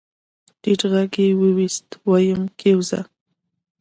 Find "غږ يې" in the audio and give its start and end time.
0.91-1.27